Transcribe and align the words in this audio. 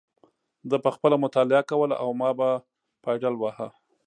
ده 0.69 0.77
به 0.83 0.89
خپله 0.95 1.15
مطالعه 1.25 1.61
کوله 1.69 1.95
او 2.03 2.09
ما 2.19 2.29
به 2.39 2.49
پایډل 3.03 3.35
واهه. 3.37 3.67